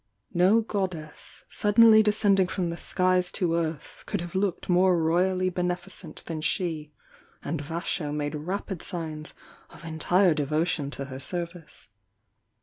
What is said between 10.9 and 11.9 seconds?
her service.